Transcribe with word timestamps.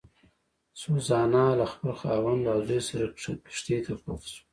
سوزانا 0.81 1.45
له 1.59 1.65
خپل 1.73 1.91
خاوند 1.99 2.43
او 2.53 2.59
زوی 2.67 2.81
سره 2.89 3.05
کښتۍ 3.45 3.79
ته 3.85 3.93
پورته 4.01 4.27
شول. 4.33 4.45